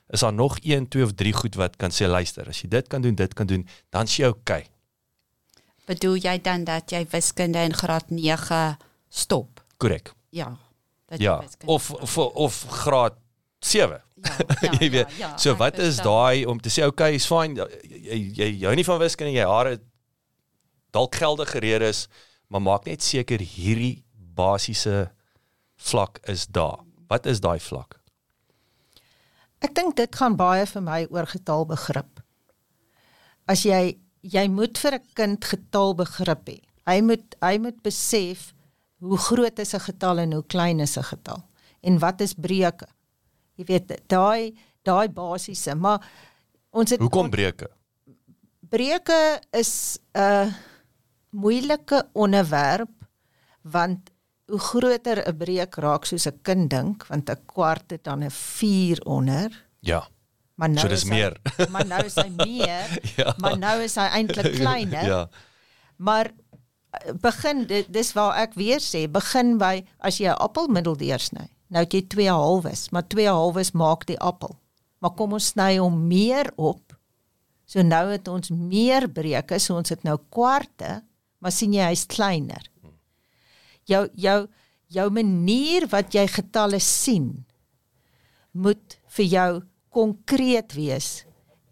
[0.09, 2.87] Is daar nog 1, 2 of 3 goed wat kan sê luister, as jy dit
[2.87, 4.67] kan doen, dit kan doen, dan is jy okay.
[5.85, 8.77] Bedoel jy dan dat jy wiskunde in graad 9
[9.09, 9.63] stop?
[9.77, 10.13] Korrek.
[10.29, 10.57] Ja.
[11.17, 13.13] Ja, of of of graad
[13.59, 14.01] 7.
[14.61, 15.11] ja, jy weet.
[15.17, 17.57] ja, so ek wat is daai om te sê okay, is fyn.
[17.57, 19.79] Jy jy jy hou nie van wiskunde, jy hare
[20.91, 22.07] dalk geldige redes,
[22.47, 24.03] maar maak net seker hierdie
[24.35, 25.11] basiese
[25.75, 26.83] vlak is daar.
[27.07, 27.99] Wat is daai vlak?
[29.61, 32.21] Ek dink dit gaan baie vir my oor getaalbegrip.
[33.47, 36.59] As jy jy moet vir 'n kind getaalbegrip hê.
[36.85, 38.53] Hy moet hy moet besef
[38.99, 41.43] hoe groot is 'n getal en hoe klein is 'n getal
[41.81, 42.87] en wat is breuke.
[43.57, 46.01] Jy weet daai daai basiese, maar
[46.71, 47.69] ons het Hoekom breuke?
[48.69, 50.53] breuke is 'n
[51.31, 52.89] moeilike onderwerp
[53.61, 54.11] want
[54.51, 58.31] hoe groter 'n breuk raak soos 'n kind dink, want 'n kwart het dan 'n
[58.31, 59.65] 4 onder.
[59.79, 60.07] Ja.
[60.55, 61.37] Maar nou So dis is meer.
[61.57, 62.99] Hy, maar nou is hy meer.
[63.17, 63.33] Ja.
[63.37, 65.05] Maar nou is hy eintlik kleiner.
[65.05, 65.29] Ja.
[65.95, 66.31] Maar
[66.89, 71.47] eh, begin dit dis waar ek weer sê, begin by as jy 'n appel middeldeursny.
[71.67, 74.59] Nou het jy 2 halwes, maar 2 halwes maak die appel.
[74.99, 76.93] Maar kom ons sny hom meer op.
[77.65, 81.01] So nou het ons meer breuke, so ons het nou kwarte,
[81.41, 82.63] maar sien jy hy's kleiner.
[83.89, 84.39] Jou jou
[84.91, 87.45] jou manier wat jy getalle sien
[88.51, 89.51] moet vir jou
[89.91, 91.23] konkreet wees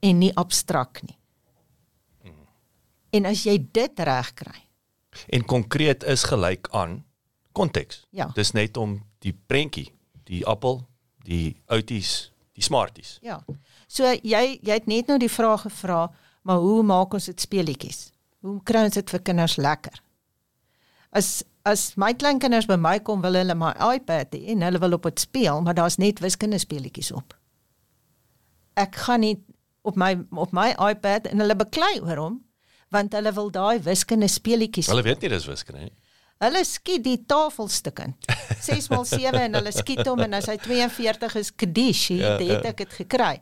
[0.04, 1.16] en nie abstrakt nie.
[3.16, 4.60] En as jy dit reg kry.
[5.34, 7.02] En konkreet is gelyk aan
[7.58, 8.06] konteks.
[8.16, 8.30] Ja.
[8.36, 9.90] Dis net om die prentjie,
[10.30, 10.84] die appel,
[11.26, 13.18] die outies, die smarties.
[13.26, 13.42] Ja.
[13.90, 16.06] So jy jy het net nou die vraag gevra,
[16.46, 18.10] maar hoe maak ons dit speletjies?
[18.46, 20.00] Hoe kry ons dit vir kinders lekker?
[21.12, 24.96] As as my kleinkinders by my kom wil hulle my iPad hê en hulle wil
[24.96, 27.36] op dit speel, maar daar's net wiskunde speletjies op.
[28.80, 29.36] Ek gaan nie
[29.86, 32.38] op my op my iPad en hulle beklei oor hom
[32.90, 35.94] want hulle wil daai wiskunde speletjies Hulle weet nie dis wiskunde nie.
[36.42, 38.16] Hulle skiet die tafelstukkend.
[38.64, 42.46] 6 x 7 en hulle skiet hom en as hy 42 is kadish, Ja, het,
[42.48, 42.56] ja.
[42.56, 43.36] het ek dit gekry.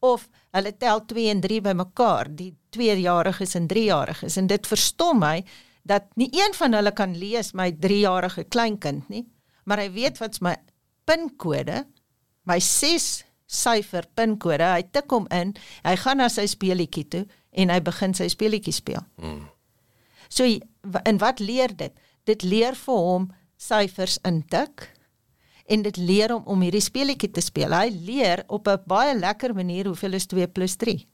[0.00, 0.24] Of
[0.56, 5.42] hulle tel 2 en 3 bymekaar, die 2-jariges en 3-jariges en dit verstom my
[5.88, 9.24] dat nie een van hulle kan lees my 3-jarige kleinkind nie,
[9.64, 10.56] maar hy weet wat's my
[11.08, 11.84] pinkode,
[12.48, 13.08] my 6
[13.48, 14.64] syfer pinkode.
[14.64, 15.54] Hy tik hom in,
[15.86, 17.24] hy gaan na sy speelietjie toe
[17.56, 19.04] en hy begin sy speelietjie speel.
[19.16, 19.46] Mm.
[20.28, 20.44] So
[21.08, 21.94] en wat leer dit?
[22.28, 24.90] Dit leer vir hom syfers intik
[25.68, 27.74] en dit leer hom om hierdie speelietjie te speel.
[27.76, 31.06] Hy leer op 'n baie lekker manier hoeveel is 2 + 3.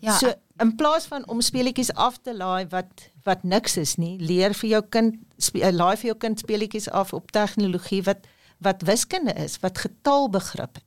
[0.00, 0.16] Ja.
[0.16, 4.54] So in plaas van om speelietjies af te laai wat wat niks is nie, leer
[4.56, 8.26] vir jou kind speel, laai vir jou kind speelietjies af op tegnologie wat
[8.60, 10.84] wat wiskunde is, wat getalbegrip het.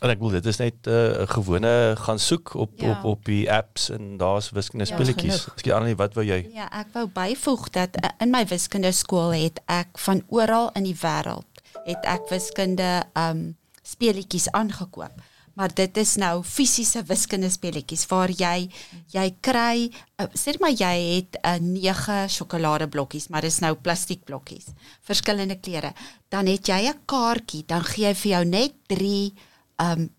[0.00, 2.90] En ek wil dit is net 'n uh, gewone gaan soek op ja.
[2.90, 5.44] op op die apps en daar's wiskunde ja, speletjies.
[5.44, 6.48] Ja, Ekskuus Annelie, wat wou jy?
[6.54, 10.88] Ja, ek wou byvoeg dat uh, in my wiskunde skool het ek van oral in
[10.88, 11.49] die wêreld
[11.84, 15.18] het ek wiskunde um speletjies aangekoop.
[15.58, 18.70] Maar dit is nou fisiese wiskunde speletjies waar jy
[19.12, 24.66] jy kry uh, sê maar jy het 'n uh, 9 sjokoladeblokkies, maar dis nou plastiekblokkies,
[25.02, 25.92] verskillende kleure.
[26.28, 29.34] Dan het jy 'n kaartjie, dan gee hy vir jou net 3
[29.78, 30.10] um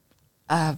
[0.51, 0.73] uh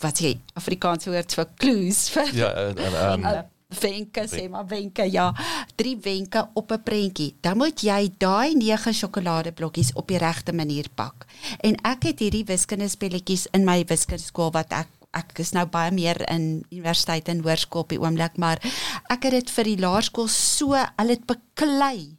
[0.00, 3.42] wat sê Afrikaanse woord vir clues vir ja uh, uh, um, uh,
[3.80, 5.30] wenke sê maar wenke ja.
[5.74, 7.36] Drie wenke op 'n prentjie.
[7.40, 11.26] Dan moet jy daai 9 sjokoladeblokkies op die regte manier pak.
[11.60, 15.66] En ek het hierdie wiskunde spelletjies in my wiskunde skool wat ek ek is nou
[15.66, 18.62] baie meer in universiteit en hoërskool op die oomblik maar
[19.10, 22.16] ek het dit vir die laerskool so al dit beklei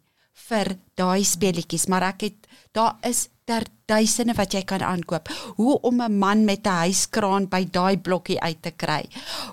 [0.49, 5.29] vir daai spelletjies maar ek het daar is ter duisende wat jy kan aankoop.
[5.59, 9.03] Hoe om 'n man met 'n huiskraan by daai blokkie uit te kry.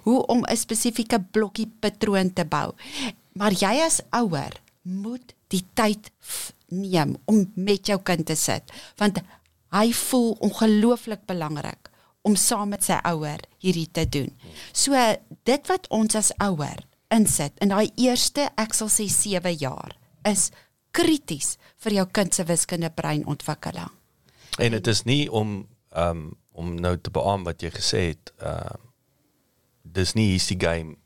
[0.06, 2.72] Hoe om 'n spesifieke blokkie patroon te bou.
[3.32, 6.10] Maar jy as ouer moet die tyd
[6.68, 9.20] neem om met jou kind te sit want
[9.72, 11.90] hy voel ongelooflik belangrik
[12.22, 14.32] om saam met sy ouer hierdie te doen.
[14.72, 14.92] So
[15.44, 19.96] dit wat ons as ouer insit in daai eerste ek sal sê 7 jaar
[20.28, 20.50] is
[20.98, 23.90] krities vir jou kind se wiskunde breinontwikkeling.
[24.58, 25.62] En dit is nie om
[25.96, 28.76] um om nou te beamoen wat jy gesê het, uh
[29.88, 30.96] dis nie hier's die game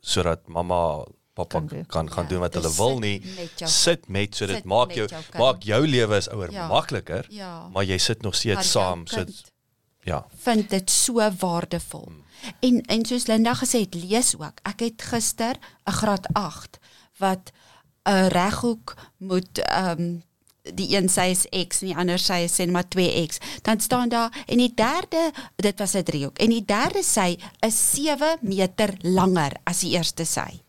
[0.00, 3.18] sodat mamma pappa kan kan gaan ja, doen wat hulle wil nie.
[3.36, 7.26] Met sit met so dit maak jou, jou maak jou lewe as ouer ja, makliker,
[7.34, 9.26] ja, maar jy sit nog steeds saam so
[10.08, 10.24] ja.
[10.42, 12.06] Vind dit so waardevol.
[12.08, 12.24] Hmm.
[12.60, 14.62] En en soos Linda gesê het, lees ook.
[14.64, 16.78] Ek het gister 'n graad 8
[17.18, 17.52] wat
[18.10, 20.22] 'n reghoek moet ehm um,
[20.62, 24.10] die een sy is x en die ander sy is sê maar 2x dan staan
[24.12, 28.94] daar en die derde dit was 'n driehoek en die derde sy is 7 meter
[29.02, 30.60] langer as die eerste sy.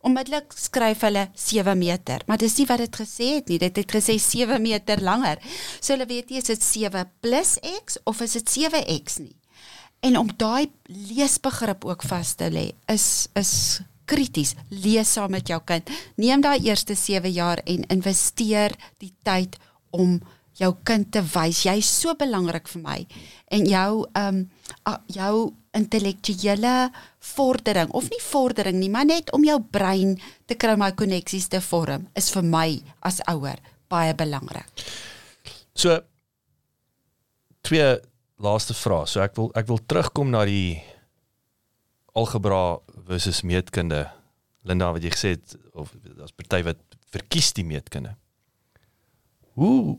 [0.00, 3.58] Onmiddellik skryf hulle 7 meter maar dis nie wat dit gesê het nie.
[3.58, 5.38] Dit het gesê 7 meter langer.
[5.80, 9.36] So hulle weet nie is dit 7 plus x of is dit 7x nie?
[10.00, 15.60] En om daai leesbegrip ook vas te lê is is krities lees saam met jou
[15.68, 15.90] kind.
[16.16, 19.58] Neem daai eerste 7 jaar en investeer die tyd
[19.90, 20.18] om
[20.58, 22.98] jou kind te wys jy is so belangrik vir my
[23.54, 25.34] en jou ehm um, jou
[25.76, 26.90] intellektuele
[27.36, 30.16] vordering of nie vordering nie maar net om jou brein
[30.48, 32.68] te kry my koneksies te vorm is vir my
[33.06, 34.84] as ouer baie belangrik.
[35.74, 36.00] So
[37.62, 37.88] twee
[38.42, 39.06] laaste vrae.
[39.06, 40.78] So ek wil ek wil terugkom na die
[42.18, 42.78] algebra
[43.08, 44.04] versus meetkunde.
[44.68, 46.82] Linda wat jy gesê het of daar's party wat
[47.14, 48.16] verkies die meetkunde.
[49.58, 49.98] Hoe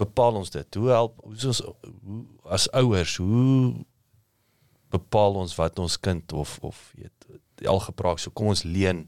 [0.00, 0.80] bepaal ons dit?
[0.80, 2.20] Hoe help hoe ons hoe
[2.58, 3.84] as ouers hoe
[4.94, 9.06] bepaal ons wat ons kind of of weet die algebra so kom ons leen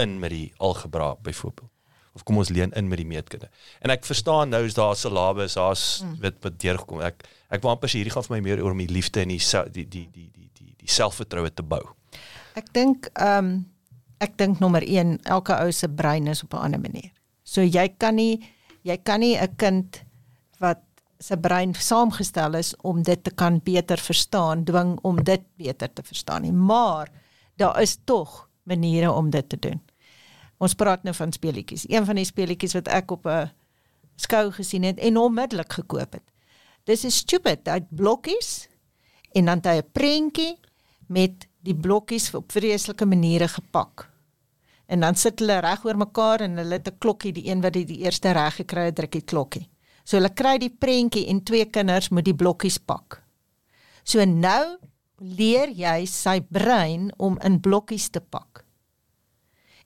[0.00, 1.70] in met die algebra byvoorbeeld
[2.16, 3.46] of kom ons leen in met die meetkunde.
[3.78, 6.16] En ek verstaan nou is daar syllabus, daar's mm.
[6.24, 7.02] weet wat deurgekom.
[7.06, 7.22] Ek
[7.54, 9.38] ek wou amper sê hierdie gaan vir my meer oor om die liefde en die
[9.38, 10.49] die die die, die
[10.90, 11.82] selfvertroue te bou.
[12.58, 13.52] Ek dink ehm um,
[14.20, 17.10] ek dink nommer 1 elke ou se brein is op 'n ander manier.
[17.42, 18.40] So jy kan nie
[18.84, 20.04] jy kan nie 'n kind
[20.58, 20.82] wat
[21.18, 26.02] se brein saamgestel is om dit te kan beter verstaan dwing om dit beter te
[26.02, 26.52] verstaan nie.
[26.52, 27.08] Maar
[27.56, 29.80] daar is tog maniere om dit te doen.
[30.58, 31.86] Ons praat nou van speletjies.
[31.88, 33.50] Een van die speletjies wat ek op 'n
[34.16, 36.26] skou gesien het en onmiddellik gekoop het.
[36.84, 38.68] Dis is stupid, dit blokkies
[39.32, 40.58] en dan 'n prentjie
[41.10, 44.06] met die blokkies op vreeslike maniere gepak.
[44.90, 47.72] En dan sit hulle reg oor mekaar en hulle het 'n klokkie, die een wat
[47.72, 49.68] die, die eerste reg gekry het, druk die klokkie.
[50.04, 53.22] So hulle kry die prentjie en twee kinders moet die blokkies pak.
[54.02, 54.78] So nou
[55.18, 58.64] leer jy sy brein om in blokkies te pak.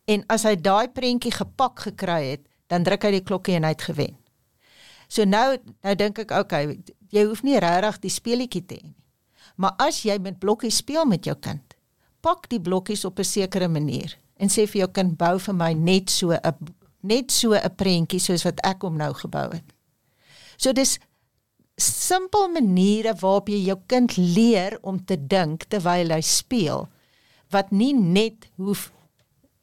[0.04, 3.72] En as hy daai prentjie gepak gekry het, dan druk hy die klokkie en hy
[3.74, 4.16] het gewen.
[5.08, 6.78] So nou nou dink ek, okay,
[7.10, 9.03] jy hoef nie regtig die speletjie te hê nie.
[9.54, 11.76] Maar as jy met blokkies speel met jou kind,
[12.24, 15.72] pak die blokkies op 'n sekere manier en sê vir jou kind bou vir my
[15.72, 19.64] net so 'n net so 'n prentjie soos wat ek hom nou gebou het.
[20.56, 20.98] So dis
[21.76, 26.88] simpel maniere waarop jy jou kind leer om te dink terwyl hy speel
[27.50, 28.90] wat nie net hoef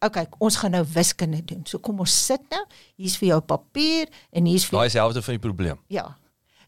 [0.01, 1.61] Okay, ons gaan nou wiskunde doen.
[1.69, 2.61] So kom ons sit nou.
[2.97, 5.77] Hier's vir jou papier en hier's vir Daai helfte van die probleem.
[5.93, 6.07] Ja.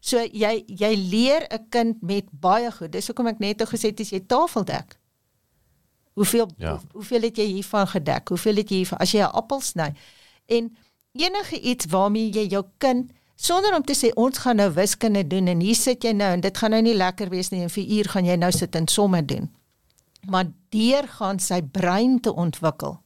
[0.04, 2.92] So jy jy leer 'n kind met baie goed.
[2.92, 4.98] Dis hoekom ek net gesê het as jy tafel dek.
[6.14, 6.70] Hoeveel Ja.
[6.70, 8.28] hoe, hoeveel het jy hiervan gedek?
[8.28, 9.92] Hoeveel het jy hiervan as jy 'n appel sny?
[10.46, 10.76] En
[11.12, 15.46] enige iets waarmee jy jou kind sonder om te sê ons gaan nou wiskunde doen
[15.48, 17.84] en hier sit jy nou en dit gaan nou nie lekker wees nie en vir
[17.84, 19.50] uur gaan jy nou sit en somme doen.
[20.26, 23.00] Maar deur gaan sy brein te ontwikkel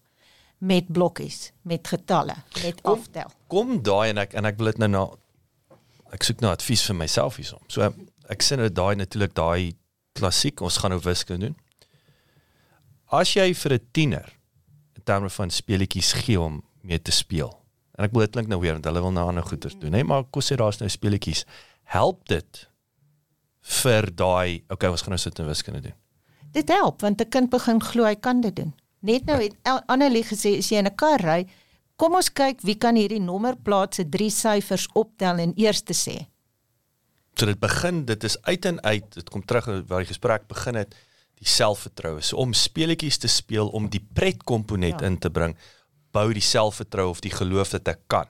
[0.58, 2.34] met blokkies, met getalle,
[2.64, 3.30] met Kom- aftel.
[3.46, 5.08] Kom daai en ek en ek wil dit nou na
[6.12, 7.61] ek soek nou advies vir myself hiersom.
[7.68, 7.83] So
[8.29, 9.75] ek sê nou daai natuurlik daai
[10.14, 11.57] klassiek ons gaan nou wiskunde doen.
[13.11, 14.29] As jy vir 'n tiener
[14.97, 17.53] in terme van speletjies gee om mee te speel.
[17.99, 20.03] En ek wil dit klink nou weer want hulle wil nou ander goeders doen, hè,
[20.05, 21.44] maar kom sê daar's nou speletjies.
[21.85, 22.68] Help dit
[23.83, 25.94] vir daai okay, ons gaan nou sit en wiskunde doen.
[26.53, 28.75] Dit help want 'n kind begin glo hy kan dit doen.
[29.01, 31.47] Net nou het El- Annelie gesê as jy in 'n kar ry,
[31.98, 36.16] kom ons kyk wie kan hierdie nommerplaat se drie syfers optel en eers te sê.
[37.38, 40.74] So dit begin, dit is uit en uit, dit kom terug waar die gesprek begin
[40.80, 40.94] het,
[41.38, 42.22] die selfvertroue.
[42.22, 45.06] So om speletjies te speel om die pretkomponent Ja.
[45.06, 45.54] in te bring,
[46.12, 48.26] bou die selfvertroue of die geloof dat ek kan.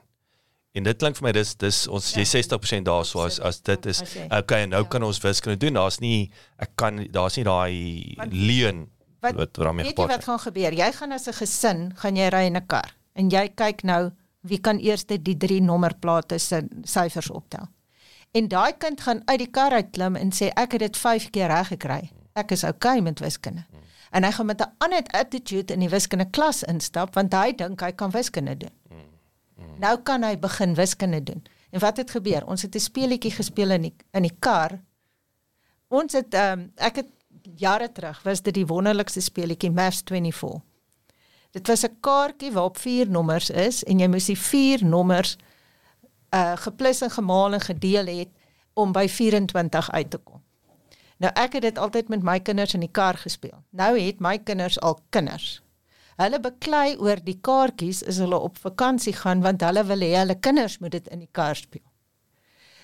[0.74, 4.02] En dit klink vir my dis dis ons jy 60% daarso as as dit is
[4.30, 4.88] okay en nou ja.
[4.88, 5.74] kan ons wiskunde doen.
[5.74, 8.88] Daar's nie ek kan daar's nie daai leuen
[9.20, 10.24] Wat wat waarmee weet jy wat gepaard.
[10.24, 10.72] gaan gebeur?
[10.72, 14.10] Jy gaan as 'n gesin, gaan jy ry in 'n kar en jy kyk nou
[14.48, 17.66] wie kan eers die drie nommerplate se syfers optel.
[18.36, 21.50] En daai kind gaan uit die kar uitklim en sê ek het dit 5 keer
[21.50, 22.00] reg gekry.
[22.38, 23.64] Ek is okay met wiskunde.
[24.10, 27.80] En hy gaan met 'n ander attitude in die wiskunde klas instap want hy dink
[27.80, 28.74] hy kan wiskunde doen.
[29.78, 31.42] Nou kan hy begin wiskunde doen.
[31.70, 32.46] En wat het gebeur?
[32.46, 34.80] Ons het 'n speletjie gespeel in die in die kar.
[35.88, 37.08] Ons het ehm um, ek het
[37.56, 40.67] jare terug was dit die wonderlikste speletjie Maths 24.
[41.50, 45.36] Dit was 'n kaartjie waarop vier nommers is en jy moes die vier nommers
[46.34, 48.28] uh geplus en gemaal en gedeel het
[48.74, 50.42] om by 24 uit te kom.
[51.16, 53.64] Nou ek het dit altyd met my kinders in die kar gespeel.
[53.70, 55.62] Nou het my kinders al kinders.
[56.16, 60.38] Hulle beklei oor die kaartjies as hulle op vakansie gaan want hulle wil hê hulle
[60.38, 61.86] kinders moet dit in die kar speel.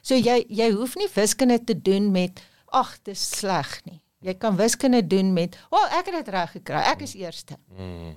[0.02, 4.03] So jy jy hoef nie wiskunde te doen met ag, dis sleg nie.
[4.24, 6.80] Jy kan wiskunde doen met, "O, oh, ek het dit reg gekry.
[6.92, 8.16] Ek is eerste." Mm,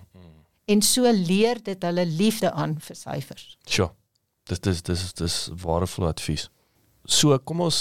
[0.67, 3.55] En so leer dit hulle liefde aan vir syfers.
[3.63, 3.93] Sure.
[4.51, 6.49] Dis dis dis dis waardevolle advies.
[7.05, 7.79] So kom ons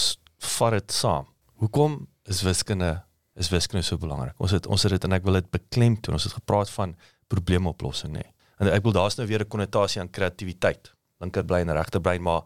[0.53, 1.27] vat dit saam.
[1.62, 2.93] Hoekom is wiskunde
[3.35, 4.39] is wiskunde so belangrik?
[4.39, 6.15] Ons het ons het dit en ek wil dit beklemtoon.
[6.15, 6.95] Ons het gepraat van
[7.33, 8.23] probleemoplossing, nê.
[8.23, 8.33] Nee.
[8.62, 10.95] En ek wil daar's nou weer 'n konnotasie aan kreatiwiteit.
[11.21, 12.43] Linkerbrein en regterbrein, maar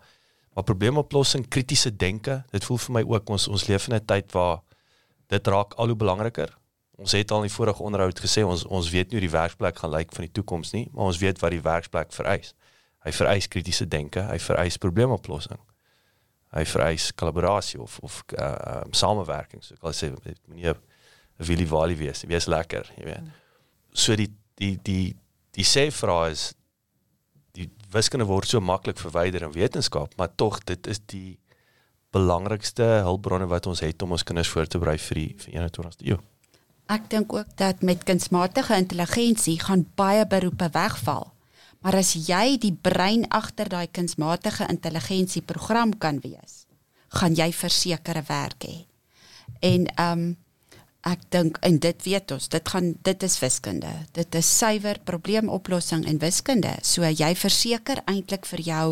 [0.55, 4.33] maar probleemoplossing, kritiese denke, dit voel vir my ook ons ons leef in 'n tyd
[4.33, 4.63] waar
[5.31, 6.53] dit raak al hoe belangriker.
[7.01, 9.79] Ons het al in die vorige onderhoud gesê ons ons weet nie hoe die werksplek
[9.81, 12.53] gaan lyk van die toekoms nie, maar ons weet wat die werksplek vereis.
[13.07, 15.61] Hy vereis kritiese denke, hy vereis probleemoplossing.
[16.53, 19.63] Hy vereis kollaborasie of of uh, uh, samewerking.
[19.65, 20.77] So ek wil sê 'n
[21.41, 23.29] Willie Wally wees, wees lekker, jy weet.
[23.97, 24.29] So die
[24.61, 25.15] die die
[25.57, 26.51] die sê vrae is
[27.57, 31.39] die wiskunde word so maklik verwyder in wetenskap, maar tog dit is die
[32.15, 36.09] belangrikste hulpbronne wat ons het om ons kinders voor te berei vir die vir 21ste
[36.11, 36.19] eeu.
[36.91, 41.31] Ek dink ook dat met kunsmatige intelligensie gaan baie beroepe wegval.
[41.81, 46.67] Maar as jy die brein agter daai kunsmatige intelligensie program kan wees,
[47.21, 48.79] gaan jy versekerde werk hê.
[49.61, 50.31] En ehm um,
[51.01, 53.89] ek dink en dit weet ons, dit gaan dit is wiskunde.
[54.13, 56.75] Dit is suiwer probleemoplossing in wiskunde.
[56.85, 58.85] So jy verseker eintlik vir jou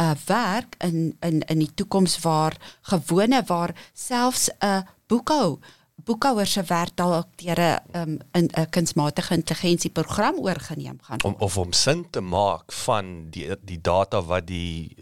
[0.00, 5.58] uh werk in in in die toekoms waar gewone waar selfs 'n uh, boekhou
[6.04, 11.34] boekhouer se werk dalk deur 'n um, 'n 'n kunsmatige intelligensie program oorgeneem gaan Om
[11.38, 14.96] of om sin te maak van die die data wat die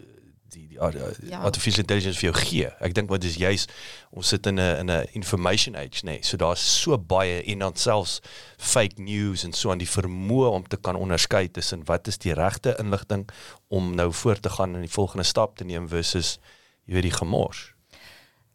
[0.53, 1.39] die, die uh, Ja.
[1.45, 2.69] artificial intelligence vir jou gee.
[2.79, 3.67] Ek dink wat is juis
[4.11, 6.19] ons sit in 'n in 'n information age, nee.
[6.23, 8.19] So daar's so baie en dan selfs
[8.57, 12.33] fake news en so aan die vermoë om te kan onderskei tussen wat is die
[12.33, 13.27] regte inligting
[13.67, 16.39] om nou voort te gaan en die volgende stap te neem versus
[16.85, 17.73] jy weet die gemors.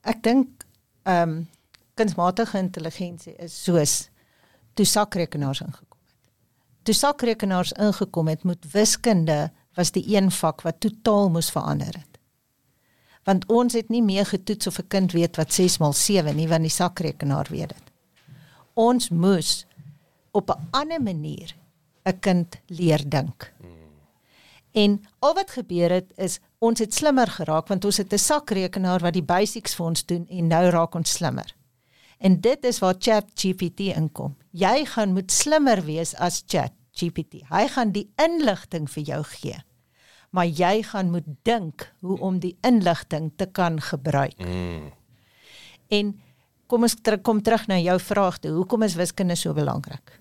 [0.03, 0.65] Ek dink
[1.05, 1.49] ehm um,
[1.95, 4.09] kunsmatige intelligensie is soos
[4.75, 6.09] toe sakrekenaars ingekom het.
[6.83, 12.19] Toe sakrekenaars ingekom het, moet wiskunde was die een vak wat totaal moes verander het.
[13.25, 16.49] Want ons het nie meer getoets of 'n kind weet wat 6 x 7 nie,
[16.49, 17.93] want die sakrekenaar weet dit.
[18.75, 19.67] Ons moes
[20.33, 21.55] op 'n ander manier
[22.05, 23.53] 'n kind leer dink.
[24.75, 29.01] En al wat gebeur het is ons het slimmer geraak want ons het 'n sakrekenaar
[29.01, 31.55] wat die basics vir ons doen en nou raak ons slimmer.
[32.19, 34.37] En dit is waar ChatGPT inkom.
[34.51, 36.43] Jy gaan moet slimmer wees as
[36.95, 37.43] ChatGPT.
[37.51, 39.59] Hy gaan die inligting vir jou gee.
[40.35, 44.39] Maar jy gaan moet dink hoe om die inligting te kan gebruik.
[44.39, 44.91] Mm.
[45.91, 46.15] En
[46.67, 48.55] kom ons ter, kom terug na jou vraag toe.
[48.55, 50.21] Hoekom is wiskunde so belangrik?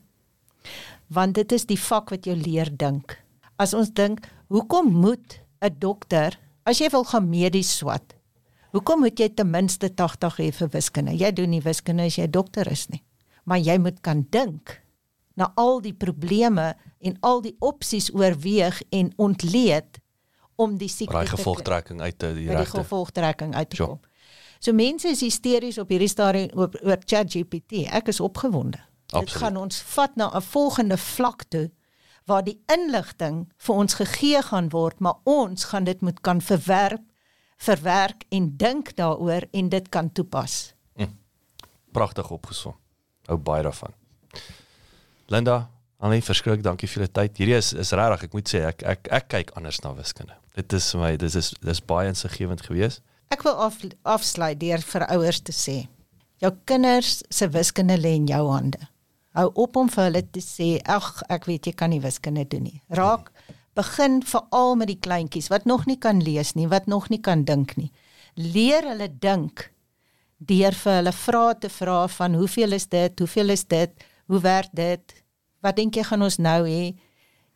[1.13, 3.17] Want dit is die vak wat jou leer dink.
[3.57, 8.15] As ons dink, hoekom moet 'n dokter as jy wil gaan medies swat?
[8.71, 11.11] Hoekom moet jy ten minste 80 hê vir wiskunde?
[11.11, 13.03] Jy doen nie wiskunde as jy dokter is nie.
[13.45, 14.82] Maar jy moet kan dink
[15.33, 19.99] na al die probleme en al die opsies oorweeg en ontleed
[20.55, 22.77] om die siekte te gevolgtrekking uit te die regte.
[22.77, 23.99] gevolgtrekking uit te kom.
[24.59, 27.87] So mense is hysteries op hierdie stadium oor, oor ChatGPT.
[27.91, 28.79] Ek is opgewonde.
[29.05, 29.41] Dit Absoluut.
[29.41, 31.71] gaan ons vat na 'n volgende vlak toe
[32.25, 37.03] waar die inligting vir ons gegee gaan word, maar ons gaan dit moet kan verwerp,
[37.57, 40.73] verwerk en dink daaroor en dit kan toepas.
[41.93, 42.73] Pragtig opgesom.
[43.29, 43.93] Hou baie daarvan.
[45.31, 45.69] Linda,
[46.03, 47.37] Annie, verskriklik dankie vir julle tyd.
[47.39, 50.35] Hierdie is is regtig, ek moet sê ek ek ek kyk anders na wiskunde.
[50.55, 53.01] Dit is vir my dis is dis baie insiggewend geweest.
[53.31, 55.77] Ek wil af, afsluit deur vir ouers te sê:
[56.43, 58.81] jou kinders se wiskunde lê in jou hande.
[59.33, 62.63] Hou op om vir hulle te sê, "Ag, ek weet jy kan nie wiskunde doen
[62.63, 63.31] nie." Raak
[63.75, 67.43] begin veral met die kleintjies wat nog nie kan lees nie, wat nog nie kan
[67.43, 67.91] dink nie.
[68.35, 69.71] Leer hulle dink
[70.37, 73.19] deur vir hulle vrae te vra van hoeveel is dit?
[73.19, 73.91] Hoeveel is dit?
[74.25, 75.23] Hoe werk dit?
[75.63, 76.95] Wat dink jy gaan ons nou hê?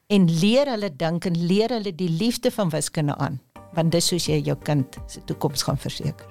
[0.07, 3.41] En leer hulle dink en leer hulle die liefde van wiskunde aan,
[3.75, 6.27] want dis soos jy jou kind se toekoms gaan verseker.